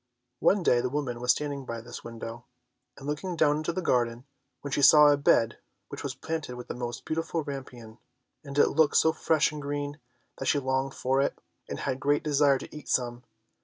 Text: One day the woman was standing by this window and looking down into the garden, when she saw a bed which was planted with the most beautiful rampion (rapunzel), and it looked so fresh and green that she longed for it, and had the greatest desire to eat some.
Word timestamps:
One 0.39 0.63
day 0.63 0.81
the 0.81 0.89
woman 0.89 1.21
was 1.21 1.31
standing 1.31 1.63
by 1.63 1.79
this 1.79 2.03
window 2.03 2.45
and 2.97 3.05
looking 3.05 3.35
down 3.35 3.57
into 3.57 3.71
the 3.71 3.83
garden, 3.83 4.25
when 4.61 4.71
she 4.71 4.81
saw 4.81 5.09
a 5.09 5.15
bed 5.15 5.59
which 5.89 6.01
was 6.01 6.15
planted 6.15 6.55
with 6.55 6.67
the 6.69 6.73
most 6.73 7.05
beautiful 7.05 7.43
rampion 7.43 7.79
(rapunzel), 7.79 8.01
and 8.45 8.57
it 8.57 8.69
looked 8.81 8.97
so 8.97 9.13
fresh 9.13 9.51
and 9.51 9.61
green 9.61 9.99
that 10.39 10.47
she 10.47 10.57
longed 10.57 10.95
for 10.95 11.21
it, 11.21 11.37
and 11.69 11.81
had 11.81 11.97
the 11.97 11.99
greatest 11.99 12.23
desire 12.23 12.57
to 12.57 12.75
eat 12.75 12.89
some. 12.89 13.21